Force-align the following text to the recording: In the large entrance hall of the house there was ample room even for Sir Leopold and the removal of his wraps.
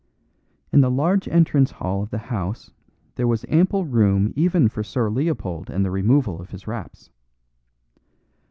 In 0.71 0.81
the 0.81 0.89
large 0.89 1.27
entrance 1.27 1.69
hall 1.73 2.01
of 2.01 2.09
the 2.09 2.17
house 2.33 2.71
there 3.17 3.27
was 3.27 3.45
ample 3.47 3.85
room 3.85 4.33
even 4.35 4.67
for 4.67 4.81
Sir 4.81 5.11
Leopold 5.11 5.69
and 5.69 5.85
the 5.85 5.91
removal 5.91 6.41
of 6.41 6.49
his 6.49 6.65
wraps. 6.65 7.11